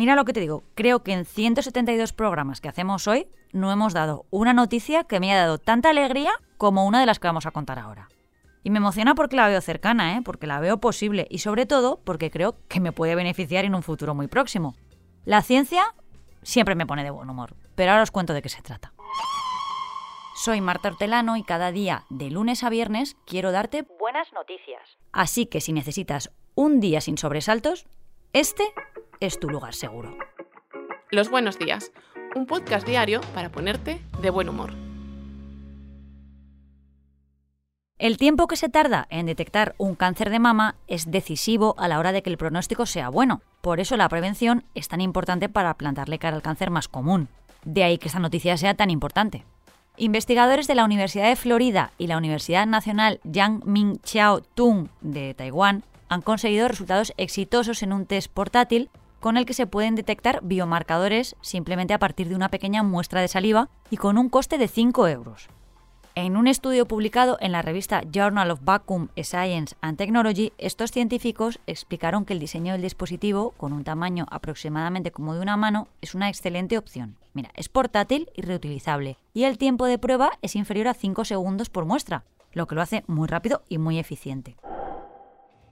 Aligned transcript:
Mira 0.00 0.14
lo 0.14 0.24
que 0.24 0.32
te 0.32 0.40
digo, 0.40 0.64
creo 0.74 1.02
que 1.02 1.12
en 1.12 1.26
172 1.26 2.12
programas 2.14 2.60
que 2.60 2.68
hacemos 2.68 3.06
hoy 3.06 3.26
no 3.52 3.70
hemos 3.70 3.92
dado 3.92 4.24
una 4.30 4.54
noticia 4.54 5.04
que 5.04 5.20
me 5.20 5.30
haya 5.30 5.42
dado 5.42 5.58
tanta 5.58 5.90
alegría 5.90 6.30
como 6.56 6.86
una 6.86 7.00
de 7.00 7.06
las 7.06 7.18
que 7.18 7.26
vamos 7.26 7.44
a 7.44 7.50
contar 7.50 7.78
ahora. 7.78 8.08
Y 8.62 8.70
me 8.70 8.78
emociona 8.78 9.14
porque 9.14 9.36
la 9.36 9.48
veo 9.48 9.60
cercana, 9.60 10.16
¿eh? 10.16 10.22
porque 10.24 10.46
la 10.46 10.60
veo 10.60 10.78
posible 10.78 11.26
y 11.28 11.38
sobre 11.38 11.66
todo 11.66 12.00
porque 12.04 12.30
creo 12.30 12.56
que 12.68 12.80
me 12.80 12.92
puede 12.92 13.14
beneficiar 13.14 13.64
en 13.64 13.74
un 13.74 13.82
futuro 13.82 14.14
muy 14.14 14.26
próximo. 14.26 14.74
La 15.24 15.42
ciencia 15.42 15.94
siempre 16.42 16.74
me 16.74 16.86
pone 16.86 17.04
de 17.04 17.10
buen 17.10 17.28
humor, 17.28 17.54
pero 17.74 17.90
ahora 17.90 18.02
os 18.02 18.10
cuento 18.10 18.32
de 18.32 18.42
qué 18.42 18.48
se 18.48 18.62
trata. 18.62 18.92
Soy 20.42 20.62
Marta 20.62 20.88
Hortelano 20.88 21.36
y 21.36 21.42
cada 21.42 21.70
día, 21.70 22.06
de 22.08 22.30
lunes 22.30 22.64
a 22.64 22.70
viernes, 22.70 23.14
quiero 23.26 23.52
darte 23.52 23.86
buenas 23.98 24.32
noticias. 24.32 24.80
Así 25.12 25.44
que 25.44 25.60
si 25.60 25.74
necesitas 25.74 26.30
un 26.54 26.80
día 26.80 27.02
sin 27.02 27.18
sobresaltos, 27.18 27.84
este 28.32 28.64
es 29.20 29.38
tu 29.38 29.50
lugar 29.50 29.74
seguro. 29.74 30.16
Los 31.10 31.28
buenos 31.28 31.58
días, 31.58 31.92
un 32.34 32.46
podcast 32.46 32.86
diario 32.86 33.20
para 33.34 33.52
ponerte 33.52 34.00
de 34.22 34.30
buen 34.30 34.48
humor. 34.48 34.72
El 37.98 38.16
tiempo 38.16 38.46
que 38.46 38.56
se 38.56 38.70
tarda 38.70 39.06
en 39.10 39.26
detectar 39.26 39.74
un 39.76 39.94
cáncer 39.94 40.30
de 40.30 40.38
mama 40.38 40.76
es 40.86 41.10
decisivo 41.10 41.74
a 41.76 41.86
la 41.86 41.98
hora 41.98 42.12
de 42.12 42.22
que 42.22 42.30
el 42.30 42.38
pronóstico 42.38 42.86
sea 42.86 43.10
bueno. 43.10 43.42
Por 43.60 43.78
eso 43.78 43.94
la 43.98 44.08
prevención 44.08 44.64
es 44.74 44.88
tan 44.88 45.02
importante 45.02 45.50
para 45.50 45.74
plantarle 45.74 46.18
cara 46.18 46.36
al 46.36 46.42
cáncer 46.42 46.70
más 46.70 46.88
común. 46.88 47.28
De 47.62 47.84
ahí 47.84 47.98
que 47.98 48.08
esta 48.08 48.20
noticia 48.20 48.56
sea 48.56 48.72
tan 48.72 48.88
importante. 48.88 49.44
Investigadores 50.00 50.66
de 50.66 50.74
la 50.74 50.86
Universidad 50.86 51.28
de 51.28 51.36
Florida 51.36 51.92
y 51.98 52.06
la 52.06 52.16
Universidad 52.16 52.66
Nacional 52.66 53.20
Yang 53.22 53.60
Ming 53.66 54.00
Chiao 54.00 54.40
Tung 54.40 54.88
de 55.02 55.34
Taiwán 55.34 55.84
han 56.08 56.22
conseguido 56.22 56.68
resultados 56.68 57.12
exitosos 57.18 57.82
en 57.82 57.92
un 57.92 58.06
test 58.06 58.32
portátil 58.32 58.88
con 59.20 59.36
el 59.36 59.44
que 59.44 59.52
se 59.52 59.66
pueden 59.66 59.96
detectar 59.96 60.40
biomarcadores 60.42 61.36
simplemente 61.42 61.92
a 61.92 61.98
partir 61.98 62.30
de 62.30 62.34
una 62.34 62.48
pequeña 62.48 62.82
muestra 62.82 63.20
de 63.20 63.28
saliva 63.28 63.68
y 63.90 63.98
con 63.98 64.16
un 64.16 64.30
coste 64.30 64.56
de 64.56 64.68
5 64.68 65.06
euros. 65.06 65.50
En 66.22 66.36
un 66.36 66.48
estudio 66.48 66.86
publicado 66.86 67.38
en 67.40 67.50
la 67.50 67.62
revista 67.62 68.02
Journal 68.12 68.50
of 68.50 68.60
Vacuum 68.62 69.08
Science 69.16 69.74
and 69.80 69.96
Technology, 69.96 70.52
estos 70.58 70.90
científicos 70.90 71.60
explicaron 71.66 72.26
que 72.26 72.34
el 72.34 72.38
diseño 72.38 72.74
del 72.74 72.82
dispositivo, 72.82 73.52
con 73.52 73.72
un 73.72 73.84
tamaño 73.84 74.26
aproximadamente 74.30 75.12
como 75.12 75.32
de 75.32 75.40
una 75.40 75.56
mano, 75.56 75.88
es 76.02 76.14
una 76.14 76.28
excelente 76.28 76.76
opción. 76.76 77.16
Mira, 77.32 77.50
es 77.54 77.70
portátil 77.70 78.28
y 78.36 78.42
reutilizable, 78.42 79.16
y 79.32 79.44
el 79.44 79.56
tiempo 79.56 79.86
de 79.86 79.96
prueba 79.96 80.32
es 80.42 80.56
inferior 80.56 80.88
a 80.88 80.94
5 80.94 81.24
segundos 81.24 81.70
por 81.70 81.86
muestra, 81.86 82.24
lo 82.52 82.66
que 82.66 82.74
lo 82.74 82.82
hace 82.82 83.02
muy 83.06 83.26
rápido 83.26 83.62
y 83.70 83.78
muy 83.78 83.98
eficiente. 83.98 84.56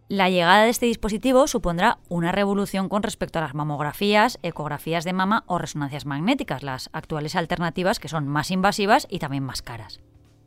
La 0.08 0.30
llegada 0.30 0.62
de 0.62 0.70
este 0.70 0.86
dispositivo 0.86 1.46
supondrá 1.46 1.98
una 2.08 2.32
revolución 2.32 2.88
con 2.88 3.02
respecto 3.02 3.38
a 3.38 3.42
las 3.42 3.54
mamografías, 3.54 4.38
ecografías 4.42 5.04
de 5.04 5.12
mama 5.12 5.44
o 5.46 5.58
resonancias 5.58 6.06
magnéticas, 6.06 6.62
las 6.62 6.88
actuales 6.94 7.36
alternativas 7.36 7.98
que 8.00 8.08
son 8.08 8.26
más 8.26 8.50
invasivas 8.50 9.06
y 9.10 9.18
también 9.18 9.44
más 9.44 9.60
caras. 9.60 10.00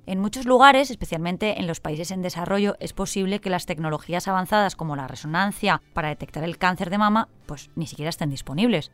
En 0.08 0.20
muchos 0.20 0.46
lugares, 0.46 0.90
especialmente 0.90 1.60
en 1.60 1.68
los 1.68 1.80
países 1.80 2.10
en 2.12 2.24
desarrollo, 2.24 2.76
es 2.80 2.92
posible 2.92 3.40
que 3.40 3.52
las 3.52 3.68
tecnologías 3.68 4.28
avanzadas 4.28 4.76
como 4.76 4.96
la 4.96 5.08
resonancia 5.08 5.82
para 5.94 6.10
detectar 6.10 6.44
el 6.44 6.58
cáncer 6.58 6.90
de 6.90 6.98
mama 6.98 7.30
pues 7.46 7.70
ni 7.76 7.86
siquiera 7.86 8.10
estén 8.10 8.32
disponibles. 8.32 8.92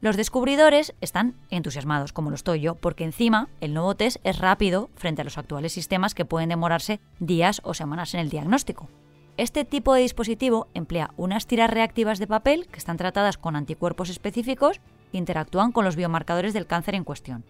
Los 0.00 0.16
descubridores 0.16 0.94
están 1.00 1.34
entusiasmados, 1.50 2.12
como 2.12 2.30
lo 2.30 2.36
estoy 2.36 2.60
yo, 2.60 2.74
porque 2.74 3.04
encima 3.04 3.48
el 3.60 3.72
nuevo 3.72 3.94
test 3.94 4.18
es 4.22 4.38
rápido 4.38 4.90
frente 4.96 5.22
a 5.22 5.24
los 5.24 5.38
actuales 5.38 5.72
sistemas 5.72 6.14
que 6.14 6.26
pueden 6.26 6.50
demorarse 6.50 7.00
días 7.20 7.60
o 7.64 7.74
semanas 7.74 8.12
en 8.14 8.20
el 8.20 8.28
diagnóstico. 8.28 8.88
Este 9.36 9.64
tipo 9.64 9.94
de 9.94 10.02
dispositivo 10.02 10.68
emplea 10.74 11.10
unas 11.16 11.46
tiras 11.46 11.70
reactivas 11.70 12.18
de 12.18 12.26
papel 12.26 12.68
que 12.68 12.78
están 12.78 12.98
tratadas 12.98 13.38
con 13.38 13.56
anticuerpos 13.56 14.10
específicos 14.10 14.80
que 15.10 15.18
interactúan 15.18 15.72
con 15.72 15.84
los 15.84 15.96
biomarcadores 15.96 16.52
del 16.52 16.66
cáncer 16.66 16.94
en 16.94 17.04
cuestión. 17.04 17.44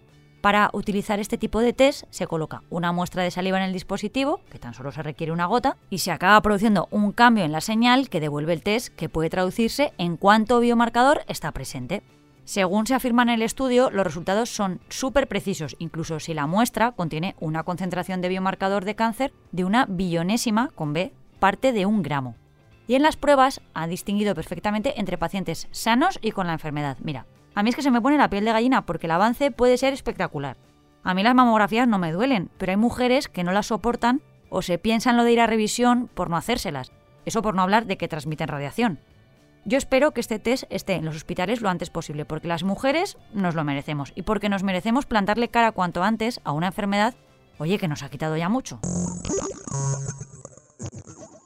Para 0.45 0.69
utilizar 0.75 1.21
este 1.21 1.39
tipo 1.39 1.61
de 1.61 1.73
test 1.73 2.05
se 2.11 2.27
coloca 2.27 2.65
una 2.69 2.93
muestra 2.93 3.23
de 3.23 3.31
saliva 3.31 3.57
en 3.57 3.65
el 3.65 3.73
dispositivo, 3.73 4.41
que 4.51 4.59
tan 4.59 4.75
solo 4.75 4.93
se 4.93 5.03
requiere 5.03 5.33
una 5.33 5.47
gota, 5.47 5.79
y 5.89 6.01
se 6.01 6.11
acaba 6.11 6.39
produciendo 6.43 6.87
un 6.91 7.13
cambio 7.13 7.45
en 7.45 7.51
la 7.51 7.63
señal 7.63 8.11
que 8.11 8.21
devuelve 8.21 8.53
el 8.53 8.63
test 8.63 8.95
que 8.95 9.09
puede 9.09 9.31
traducirse 9.31 9.95
en 9.97 10.19
cuánto 10.19 10.61
biomarcador 10.61 11.23
está 11.29 11.51
presente. 11.53 12.03
Según 12.45 12.87
se 12.87 12.93
afirma 12.93 13.23
en 13.23 13.31
el 13.31 13.41
estudio, 13.41 13.89
los 13.91 14.05
resultados 14.05 14.51
son 14.51 14.83
súper 14.91 15.29
precisos, 15.29 15.77
incluso 15.79 16.21
si 16.21 16.35
la 16.35 16.47
muestra 16.47 16.93
contiene 16.93 17.37
una 17.41 17.63
concentración 17.63 18.21
de 18.21 18.29
biomarcador 18.29 18.85
de 18.85 18.97
cáncer 18.97 19.33
de 19.51 19.65
una 19.65 19.87
billonésima, 19.87 20.69
con 20.75 20.93
B, 20.93 21.15
parte 21.39 21.73
de 21.73 21.87
un 21.87 22.03
gramo. 22.03 22.35
Y 22.87 22.97
en 22.97 23.03
las 23.03 23.17
pruebas 23.17 23.63
ha 23.73 23.87
distinguido 23.87 24.35
perfectamente 24.35 25.01
entre 25.01 25.17
pacientes 25.17 25.69
sanos 25.71 26.19
y 26.21 26.33
con 26.33 26.47
la 26.47 26.53
enfermedad. 26.53 26.99
Mira, 27.01 27.25
a 27.55 27.63
mí 27.63 27.71
es 27.71 27.77
que 27.77 27.83
se 27.83 27.91
me 27.91 28.01
pone 28.01 28.19
la 28.19 28.31
piel 28.31 28.45
de 28.45 28.53
gallina 28.53 28.85
porque 28.85 29.07
el 29.07 29.13
avance 29.13 29.51
puede 29.51 29.79
ser 29.79 29.93
espectacular. 29.93 30.57
A 31.03 31.15
mí 31.15 31.23
las 31.23 31.35
mamografías 31.35 31.87
no 31.87 31.99
me 31.99 32.13
duelen, 32.13 32.51
pero 32.59 32.73
hay 32.73 32.77
mujeres 32.77 33.29
que 33.29 33.45
no 33.45 33.53
las 33.53 33.67
soportan 33.67 34.23
o 34.49 34.63
se 34.63 34.79
piensan 34.79 35.17
lo 35.17 35.25
de 35.25 35.33
ir 35.33 35.41
a 35.41 35.47
revisión 35.47 36.09
por 36.13 36.31
no 36.31 36.37
hacérselas. 36.37 36.93
Eso 37.25 37.43
por 37.43 37.55
no 37.55 37.63
hablar 37.63 37.87
de 37.87 37.97
que 37.97 38.09
transmiten 38.09 38.49
radiación. 38.49 38.99
Yo 39.67 39.79
espero 39.79 40.13
que 40.13 40.21
este 40.21 40.39
test 40.39 40.65
esté 40.69 40.95
en 40.95 41.05
los 41.05 41.17
hospitales 41.17 41.61
lo 41.63 41.71
antes 41.71 41.89
posible, 41.89 42.25
porque 42.25 42.49
las 42.49 42.65
mujeres 42.65 43.17
nos 43.33 43.55
lo 43.55 43.65
merecemos 43.65 44.13
y 44.15 44.23
porque 44.23 44.49
nos 44.49 44.63
merecemos 44.63 45.07
plantarle 45.07 45.49
cara 45.49 45.73
cuanto 45.73 46.03
antes 46.03 46.41
a 46.45 46.53
una 46.53 46.67
enfermedad, 46.67 47.15
oye, 47.59 47.79
que 47.79 47.89
nos 47.89 48.03
ha 48.03 48.11
quitado 48.11 48.37
ya 48.37 48.49
mucho. 48.49 48.81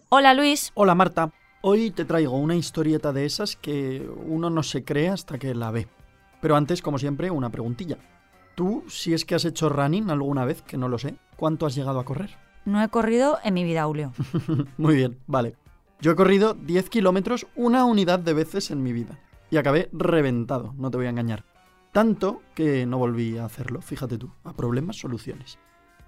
Hola 0.09 0.35
Luis. 0.35 0.73
Hola 0.75 0.95
Marta. 0.95 1.33
Hoy 1.61 1.91
te 1.91 2.05
traigo 2.05 2.37
una 2.37 2.57
historieta 2.57 3.13
de 3.13 3.25
esas 3.25 3.57
que 3.57 4.09
uno 4.27 4.49
no 4.49 4.63
se 4.63 4.85
cree 4.85 5.11
hasta 5.11 5.39
que 5.39 5.55
la 5.55 5.71
ve. 5.71 5.87
Pero 6.41 6.57
antes, 6.57 6.83
como 6.83 6.99
siempre, 6.99 7.31
una 7.31 7.51
preguntilla. 7.51 7.99
Tú, 8.55 8.85
si 8.89 9.15
es 9.15 9.25
que 9.25 9.35
has 9.35 9.45
hecho 9.45 9.69
running 9.69 10.11
alguna 10.11 10.45
vez, 10.45 10.63
que 10.63 10.77
no 10.77 10.89
lo 10.89 10.99
sé, 10.99 11.17
¿cuánto 11.37 11.67
has 11.67 11.75
llegado 11.75 12.01
a 12.01 12.05
correr? 12.05 12.31
No 12.65 12.83
he 12.83 12.89
corrido 12.89 13.39
en 13.45 13.55
mi 13.55 13.65
vida, 13.65 13.85
Julio. 13.85 14.13
Muy 14.77 14.97
bien, 14.97 15.19
vale. 15.27 15.55
Yo 16.01 16.13
he 16.13 16.17
corrido 16.17 16.55
10 16.55 16.91
kilómetros 16.91 17.47
una 17.57 17.85
unidad 17.85 18.19
de 18.19 18.35
veces 18.35 18.71
en 18.71 18.83
mi 18.83 18.93
vida. 18.93 19.19
Y 19.51 19.57
acabé 19.57 19.89
reventado, 19.93 20.75
no 20.77 20.91
te 20.91 20.97
voy 20.97 21.07
a 21.07 21.11
engañar. 21.11 21.45
Tanto 21.93 22.43
que 22.55 22.87
no 22.87 22.99
volví 22.99 23.39
a 23.39 23.47
hacerlo, 23.47 23.81
fíjate 23.81 24.19
tú, 24.19 24.31
a 24.45 24.53
problemas, 24.53 24.97
soluciones. 24.97 25.59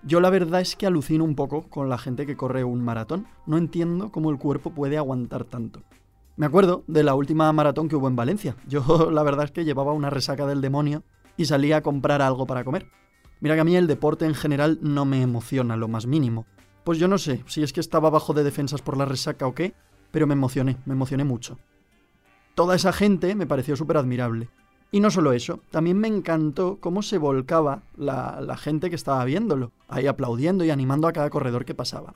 Yo 0.03 0.21
la 0.21 0.31
verdad 0.31 0.61
es 0.61 0.77
que 0.77 0.87
alucino 0.87 1.25
un 1.25 1.35
poco 1.35 1.69
con 1.69 1.89
la 1.89 1.99
gente 1.99 2.27
que 2.27 2.37
corre 2.37 2.65
un 2.65 2.83
maratón. 2.83 3.27
No 3.47 3.59
entiendo 3.59 4.11
cómo 4.11 4.31
el 4.31 4.39
cuerpo 4.39 4.71
puede 4.71 4.97
aguantar 4.97 5.45
tanto. 5.45 5.83
Me 6.37 6.47
acuerdo 6.47 6.85
de 6.87 7.03
la 7.03 7.15
última 7.15 7.53
maratón 7.53 7.89
que 7.89 7.97
hubo 7.97 8.09
en 8.09 8.17
Valencia. 8.17 8.57
Yo 8.69 9.11
la 9.11 9.23
verdad 9.23 9.47
es 9.47 9.51
que 9.51 9.65
llevaba 9.65 9.93
una 9.93 10.11
resaca 10.11 10.47
del 10.47 10.61
demonio 10.61 11.03
y 11.37 11.45
salía 11.45 11.79
a 11.79 11.83
comprar 11.83 12.23
algo 12.23 12.47
para 12.47 12.65
comer. 12.65 12.87
Mira 13.41 13.55
que 13.55 13.63
a 13.63 13.65
mí 13.65 13.77
el 13.77 13.87
deporte 13.87 14.27
en 14.27 14.35
general 14.35 14.79
no 14.83 15.05
me 15.05 15.23
emociona 15.23 15.77
lo 15.77 15.89
más 15.89 16.07
mínimo. 16.07 16.47
Pues 16.85 16.99
yo 16.99 17.09
no 17.09 17.19
sé 17.19 17.43
si 17.47 17.63
es 17.63 17.73
que 17.73 17.81
estaba 17.81 18.11
bajo 18.11 18.33
de 18.33 18.45
defensas 18.45 18.83
por 18.83 18.97
la 18.97 19.05
resaca 19.05 19.47
o 19.47 19.55
qué, 19.55 19.75
pero 20.11 20.27
me 20.27 20.35
emocioné, 20.35 20.77
me 20.85 20.95
emocioné 20.95 21.25
mucho. 21.25 21.59
Toda 22.55 22.75
esa 22.75 22.93
gente 22.93 23.35
me 23.35 23.47
pareció 23.47 23.77
súper 23.77 23.97
admirable. 23.97 24.49
Y 24.93 25.01
no 25.01 25.11
solo 25.11 25.33
eso, 25.33 25.61
también 25.71 25.99
me 25.99 26.09
encantó 26.09 26.79
cómo 26.81 27.03
se 27.03 27.17
volcaba 27.17 27.83
la, 27.97 28.57
gente 28.57 28.91
que 28.91 28.97
estaba 28.97 29.25
viéndolo, 29.25 29.73
ahí 29.89 30.09
aplaudiendo 30.09 30.65
y 30.65 30.71
animando 30.71 31.07
a 31.07 31.13
cada 31.13 31.31
corredor 31.31 31.65
que 31.65 31.75
pasaba. 31.77 32.15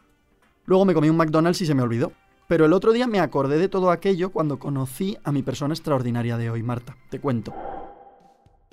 Luego 0.66 0.84
me 0.84 0.94
comí 0.94 1.08
un 1.08 1.16
McDonald's 1.16 1.60
y 1.60 1.66
se 1.66 1.74
me 1.74 1.82
olvidó. 1.82 2.12
Pero 2.46 2.66
el 2.66 2.72
otro 2.72 2.92
día 2.92 3.06
me 3.06 3.20
acordé 3.20 3.58
de 3.58 3.68
todo 3.68 3.90
aquello 3.90 4.30
cuando 4.30 4.58
conocí 4.58 5.16
a 5.24 5.32
mi 5.32 5.42
persona 5.42 5.74
extraordinaria 5.74 6.36
de 6.36 6.50
hoy, 6.50 6.62
Marta. 6.62 6.96
Te 7.10 7.20
cuento. 7.20 7.54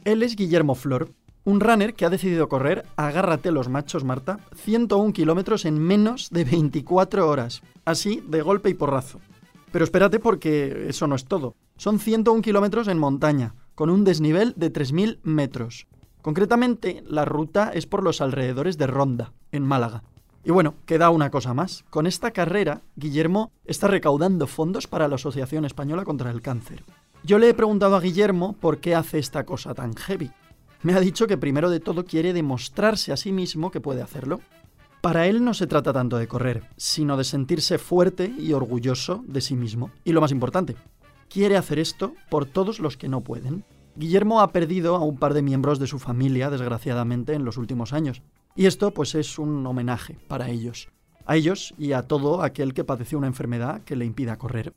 Él 0.03 0.23
es 0.23 0.35
Guillermo 0.35 0.75
Flor, 0.75 1.11
un 1.43 1.59
runner 1.59 1.93
que 1.95 2.05
ha 2.05 2.09
decidido 2.09 2.49
correr, 2.49 2.85
agárrate 2.97 3.51
los 3.51 3.69
machos, 3.69 4.03
Marta, 4.03 4.39
101 4.55 5.13
kilómetros 5.13 5.65
en 5.65 5.79
menos 5.79 6.29
de 6.29 6.43
24 6.43 7.27
horas. 7.27 7.61
Así, 7.85 8.23
de 8.27 8.41
golpe 8.41 8.69
y 8.69 8.73
porrazo. 8.73 9.19
Pero 9.71 9.85
espérate 9.85 10.19
porque 10.19 10.85
eso 10.89 11.07
no 11.07 11.15
es 11.15 11.25
todo. 11.25 11.55
Son 11.77 11.97
101 11.97 12.41
kilómetros 12.41 12.87
en 12.87 12.99
montaña, 12.99 13.55
con 13.73 13.89
un 13.89 14.03
desnivel 14.03 14.53
de 14.55 14.71
3.000 14.71 15.19
metros. 15.23 15.87
Concretamente, 16.21 17.03
la 17.07 17.25
ruta 17.25 17.71
es 17.73 17.87
por 17.87 18.03
los 18.03 18.21
alrededores 18.21 18.77
de 18.77 18.85
Ronda, 18.85 19.33
en 19.51 19.63
Málaga. 19.65 20.03
Y 20.43 20.51
bueno, 20.51 20.75
queda 20.85 21.09
una 21.11 21.29
cosa 21.29 21.53
más. 21.53 21.85
Con 21.89 22.07
esta 22.07 22.31
carrera, 22.31 22.81
Guillermo 22.95 23.51
está 23.65 23.87
recaudando 23.87 24.47
fondos 24.47 24.87
para 24.87 25.07
la 25.07 25.15
Asociación 25.15 25.65
Española 25.65 26.03
contra 26.03 26.31
el 26.31 26.41
Cáncer. 26.41 26.83
Yo 27.23 27.37
le 27.37 27.49
he 27.49 27.53
preguntado 27.53 27.95
a 27.95 28.01
Guillermo 28.01 28.53
por 28.53 28.79
qué 28.79 28.95
hace 28.95 29.19
esta 29.19 29.45
cosa 29.45 29.75
tan 29.75 29.93
heavy. 29.95 30.31
Me 30.81 30.93
ha 30.93 30.99
dicho 30.99 31.27
que 31.27 31.37
primero 31.37 31.69
de 31.69 31.79
todo 31.79 32.05
quiere 32.05 32.33
demostrarse 32.33 33.13
a 33.13 33.17
sí 33.17 33.31
mismo 33.31 33.69
que 33.69 33.81
puede 33.81 34.01
hacerlo. 34.01 34.41
Para 35.01 35.27
él 35.27 35.43
no 35.43 35.53
se 35.53 35.67
trata 35.67 35.93
tanto 35.93 36.17
de 36.17 36.27
correr, 36.27 36.63
sino 36.77 37.17
de 37.17 37.23
sentirse 37.23 37.77
fuerte 37.77 38.33
y 38.37 38.53
orgulloso 38.53 39.23
de 39.27 39.41
sí 39.41 39.55
mismo. 39.55 39.91
Y 40.03 40.13
lo 40.13 40.21
más 40.21 40.31
importante, 40.31 40.75
quiere 41.29 41.57
hacer 41.57 41.77
esto 41.77 42.13
por 42.31 42.47
todos 42.47 42.79
los 42.79 42.97
que 42.97 43.09
no 43.09 43.21
pueden. 43.21 43.63
Guillermo 43.95 44.41
ha 44.41 44.51
perdido 44.51 44.95
a 44.95 45.03
un 45.03 45.17
par 45.17 45.35
de 45.35 45.43
miembros 45.43 45.77
de 45.77 45.87
su 45.87 45.99
familia, 45.99 46.49
desgraciadamente, 46.49 47.33
en 47.33 47.45
los 47.45 47.57
últimos 47.57 47.93
años. 47.93 48.23
Y 48.55 48.65
esto, 48.65 48.91
pues, 48.93 49.15
es 49.15 49.39
un 49.39 49.65
homenaje 49.65 50.17
para 50.27 50.49
ellos. 50.49 50.89
a 51.25 51.35
ellos 51.35 51.73
y 51.77 51.93
a 51.93 52.01
todo 52.01 52.41
aquel 52.41 52.73
que 52.73 52.83
padece 52.83 53.15
una 53.15 53.27
enfermedad 53.27 53.83
que 53.83 53.95
le 53.95 54.05
impida 54.05 54.37
correr. 54.37 54.73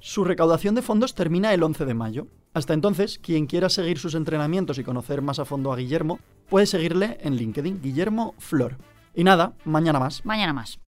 Su 0.00 0.24
recaudación 0.24 0.74
de 0.74 0.82
fondos 0.82 1.14
termina 1.14 1.54
el 1.54 1.62
11 1.62 1.84
de 1.84 1.94
mayo. 1.94 2.26
Hasta 2.52 2.74
entonces, 2.74 3.18
quien 3.18 3.46
quiera 3.46 3.68
seguir 3.68 3.98
sus 3.98 4.14
entrenamientos 4.14 4.78
y 4.78 4.84
conocer 4.84 5.22
más 5.22 5.38
a 5.38 5.44
fondo 5.44 5.72
a 5.72 5.76
Guillermo, 5.76 6.18
puede 6.48 6.66
seguirle 6.66 7.18
en 7.20 7.36
LinkedIn, 7.36 7.80
Guillermo 7.80 8.34
Flor. 8.38 8.76
Y 9.14 9.24
nada, 9.24 9.54
mañana 9.64 9.98
más. 9.98 10.24
Mañana 10.24 10.52
más. 10.52 10.78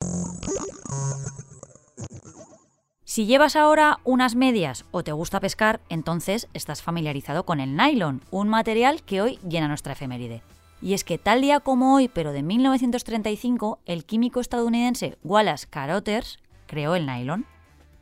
Si 3.04 3.24
llevas 3.24 3.56
ahora 3.56 4.00
unas 4.04 4.34
medias 4.34 4.84
o 4.90 5.02
te 5.02 5.12
gusta 5.12 5.40
pescar, 5.40 5.80
entonces 5.88 6.48
estás 6.52 6.82
familiarizado 6.82 7.44
con 7.44 7.60
el 7.60 7.74
nylon, 7.76 8.20
un 8.30 8.48
material 8.48 9.02
que 9.02 9.22
hoy 9.22 9.38
llena 9.48 9.68
nuestra 9.68 9.94
efeméride. 9.94 10.42
Y 10.80 10.94
es 10.94 11.02
que 11.02 11.18
tal 11.18 11.40
día 11.40 11.60
como 11.60 11.94
hoy, 11.94 12.08
pero 12.08 12.32
de 12.32 12.42
1935, 12.42 13.80
el 13.84 14.04
químico 14.04 14.40
estadounidense 14.40 15.18
Wallace 15.24 15.66
Carothers 15.68 16.38
creó 16.66 16.94
el 16.94 17.06
nylon. 17.06 17.46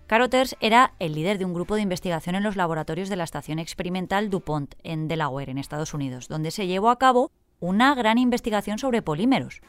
Carothers 0.06 0.56
era 0.60 0.92
el 0.98 1.14
líder 1.14 1.38
de 1.38 1.44
un 1.44 1.54
grupo 1.54 1.74
de 1.74 1.82
investigación 1.82 2.36
en 2.36 2.42
los 2.42 2.54
laboratorios 2.54 3.08
de 3.08 3.16
la 3.16 3.24
Estación 3.24 3.58
Experimental 3.58 4.30
DuPont 4.30 4.74
en 4.84 5.08
Delaware, 5.08 5.50
en 5.50 5.58
Estados 5.58 5.94
Unidos, 5.94 6.28
donde 6.28 6.50
se 6.50 6.66
llevó 6.66 6.90
a 6.90 6.98
cabo 6.98 7.32
una 7.60 7.94
gran 7.94 8.18
investigación 8.18 8.78
sobre 8.78 9.02
polímeros. 9.02 9.62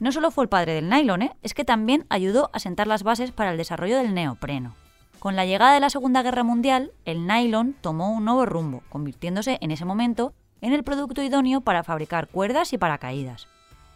No 0.00 0.10
solo 0.10 0.30
fue 0.30 0.44
el 0.44 0.48
padre 0.48 0.74
del 0.74 0.88
nylon, 0.88 1.22
¿eh? 1.22 1.36
es 1.42 1.54
que 1.54 1.64
también 1.64 2.06
ayudó 2.08 2.50
a 2.52 2.58
sentar 2.58 2.86
las 2.86 3.02
bases 3.02 3.32
para 3.32 3.52
el 3.52 3.58
desarrollo 3.58 3.98
del 3.98 4.14
neopreno. 4.14 4.74
Con 5.18 5.36
la 5.36 5.46
llegada 5.46 5.74
de 5.74 5.80
la 5.80 5.90
Segunda 5.90 6.22
Guerra 6.22 6.42
Mundial, 6.42 6.92
el 7.04 7.26
nylon 7.26 7.74
tomó 7.80 8.12
un 8.12 8.24
nuevo 8.24 8.44
rumbo, 8.44 8.82
convirtiéndose 8.88 9.58
en 9.60 9.70
ese 9.70 9.84
momento 9.84 10.34
en 10.60 10.72
el 10.72 10.84
producto 10.84 11.22
idóneo 11.22 11.60
para 11.60 11.82
fabricar 11.82 12.28
cuerdas 12.28 12.72
y 12.72 12.78
paracaídas. 12.78 13.48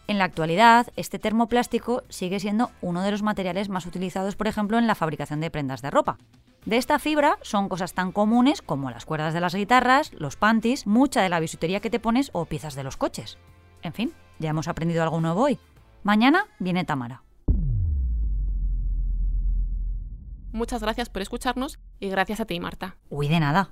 En 0.07 0.17
la 0.17 0.25
actualidad, 0.25 0.87
este 0.95 1.19
termoplástico 1.19 2.03
sigue 2.09 2.39
siendo 2.39 2.71
uno 2.81 3.01
de 3.01 3.11
los 3.11 3.23
materiales 3.23 3.69
más 3.69 3.85
utilizados, 3.85 4.35
por 4.35 4.47
ejemplo, 4.47 4.77
en 4.77 4.87
la 4.87 4.95
fabricación 4.95 5.39
de 5.39 5.51
prendas 5.51 5.81
de 5.81 5.89
ropa. 5.89 6.17
De 6.65 6.77
esta 6.77 6.99
fibra 6.99 7.37
son 7.41 7.69
cosas 7.69 7.93
tan 7.93 8.11
comunes 8.11 8.61
como 8.61 8.91
las 8.91 9.05
cuerdas 9.05 9.33
de 9.33 9.39
las 9.39 9.55
guitarras, 9.55 10.11
los 10.13 10.35
panties, 10.35 10.85
mucha 10.85 11.21
de 11.21 11.29
la 11.29 11.39
bisutería 11.39 11.79
que 11.79 11.89
te 11.89 11.99
pones 11.99 12.29
o 12.33 12.45
piezas 12.45 12.75
de 12.75 12.83
los 12.83 12.97
coches. 12.97 13.37
En 13.81 13.93
fin, 13.93 14.13
ya 14.37 14.49
hemos 14.49 14.67
aprendido 14.67 15.01
algo 15.01 15.21
nuevo 15.21 15.41
hoy. 15.43 15.59
Mañana 16.03 16.45
viene 16.59 16.83
Tamara. 16.83 17.23
Muchas 20.51 20.81
gracias 20.81 21.09
por 21.09 21.21
escucharnos 21.21 21.79
y 21.99 22.09
gracias 22.09 22.41
a 22.41 22.45
ti, 22.45 22.59
Marta. 22.59 22.97
Uy, 23.09 23.27
de 23.27 23.39
nada. 23.39 23.71